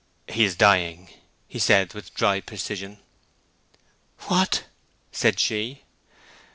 "He 0.27 0.45
is 0.45 0.55
dying," 0.55 1.09
he 1.47 1.59
said, 1.59 1.93
with 1.93 2.15
dry 2.15 2.41
precision. 2.41 2.97
"What?" 4.27 4.63
said 5.11 5.39
she. 5.39 5.83